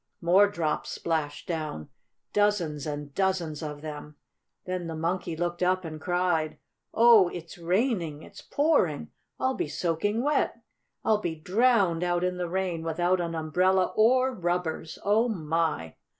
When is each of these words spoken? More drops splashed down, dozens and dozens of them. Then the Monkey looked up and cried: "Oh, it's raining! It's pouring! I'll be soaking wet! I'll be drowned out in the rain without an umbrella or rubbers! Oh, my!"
More 0.19 0.47
drops 0.47 0.89
splashed 0.89 1.47
down, 1.47 1.87
dozens 2.33 2.87
and 2.87 3.13
dozens 3.13 3.61
of 3.61 3.81
them. 3.81 4.15
Then 4.65 4.87
the 4.87 4.95
Monkey 4.95 5.35
looked 5.37 5.61
up 5.61 5.85
and 5.85 6.01
cried: 6.01 6.57
"Oh, 6.91 7.27
it's 7.29 7.59
raining! 7.59 8.23
It's 8.23 8.41
pouring! 8.41 9.11
I'll 9.39 9.53
be 9.53 9.67
soaking 9.67 10.23
wet! 10.23 10.55
I'll 11.05 11.21
be 11.21 11.35
drowned 11.35 12.03
out 12.03 12.23
in 12.23 12.37
the 12.37 12.49
rain 12.49 12.81
without 12.81 13.21
an 13.21 13.35
umbrella 13.35 13.93
or 13.95 14.33
rubbers! 14.33 14.97
Oh, 15.05 15.29
my!" 15.29 15.97